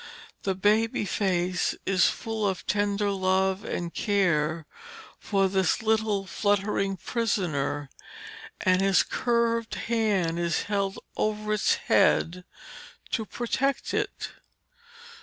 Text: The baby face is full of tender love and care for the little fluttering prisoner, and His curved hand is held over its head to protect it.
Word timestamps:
The 0.41 0.55
baby 0.55 1.05
face 1.05 1.75
is 1.85 2.07
full 2.09 2.47
of 2.47 2.65
tender 2.65 3.11
love 3.11 3.63
and 3.63 3.93
care 3.93 4.65
for 5.19 5.47
the 5.47 5.77
little 5.83 6.25
fluttering 6.25 6.97
prisoner, 6.97 7.87
and 8.59 8.81
His 8.81 9.03
curved 9.03 9.75
hand 9.75 10.39
is 10.39 10.63
held 10.63 10.97
over 11.15 11.53
its 11.53 11.75
head 11.75 12.45
to 13.11 13.25
protect 13.27 13.93
it. 13.93 14.31